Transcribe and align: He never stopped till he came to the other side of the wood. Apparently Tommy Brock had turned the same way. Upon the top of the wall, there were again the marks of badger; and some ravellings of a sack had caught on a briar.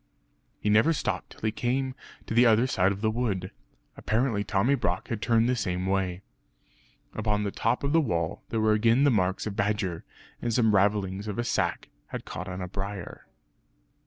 He 0.59 0.67
never 0.67 0.93
stopped 0.93 1.29
till 1.29 1.41
he 1.41 1.51
came 1.51 1.93
to 2.25 2.33
the 2.33 2.43
other 2.47 2.65
side 2.65 2.91
of 2.91 3.01
the 3.01 3.11
wood. 3.11 3.51
Apparently 3.95 4.43
Tommy 4.43 4.73
Brock 4.73 5.09
had 5.09 5.21
turned 5.21 5.47
the 5.47 5.55
same 5.55 5.85
way. 5.85 6.23
Upon 7.13 7.43
the 7.43 7.51
top 7.51 7.83
of 7.83 7.93
the 7.93 8.01
wall, 8.01 8.41
there 8.49 8.59
were 8.61 8.73
again 8.73 9.03
the 9.03 9.11
marks 9.11 9.45
of 9.45 9.55
badger; 9.55 10.03
and 10.41 10.51
some 10.51 10.73
ravellings 10.73 11.27
of 11.27 11.37
a 11.37 11.43
sack 11.43 11.89
had 12.07 12.25
caught 12.25 12.47
on 12.47 12.61
a 12.61 12.67
briar. 12.67 13.27